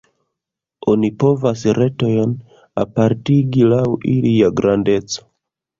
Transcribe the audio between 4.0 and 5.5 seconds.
ilia grandeco.